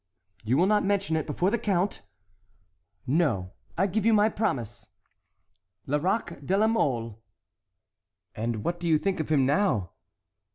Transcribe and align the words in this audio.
"You 0.43 0.57
will 0.57 0.65
not 0.65 0.83
mention 0.83 1.15
it 1.15 1.27
before 1.27 1.51
the 1.51 1.59
count?" 1.59 2.01
"No, 3.05 3.51
I 3.77 3.85
give 3.85 4.03
you 4.03 4.15
my 4.15 4.29
promise!" 4.29 4.87
"Lerac 5.85 6.43
de 6.43 6.57
la 6.57 6.65
Mole." 6.65 7.21
"And 8.33 8.63
what 8.63 8.79
do 8.79 8.87
you 8.87 8.97
think 8.97 9.19
of 9.19 9.29
him 9.31 9.45
now?" 9.45 9.91